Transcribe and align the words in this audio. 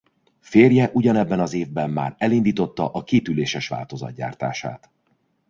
Férje 0.39 0.89
ugyanebben 0.93 1.39
az 1.39 1.53
évben 1.53 1.89
már 1.89 2.15
elindította 2.17 2.91
a 2.91 3.03
kétüléses 3.03 3.67
változat 3.67 4.13
gyártását. 4.13 4.89